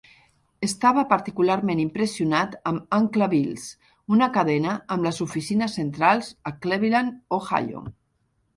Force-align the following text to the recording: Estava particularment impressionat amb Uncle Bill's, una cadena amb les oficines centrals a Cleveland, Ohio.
Estava 0.67 1.01
particularment 1.09 1.81
impressionat 1.83 2.55
amb 2.71 2.97
Uncle 2.99 3.27
Bill's, 3.35 3.67
una 4.17 4.31
cadena 4.39 4.75
amb 4.97 5.07
les 5.11 5.23
oficines 5.29 5.79
centrals 5.81 6.35
a 6.53 6.57
Cleveland, 6.65 7.25
Ohio. 7.41 7.87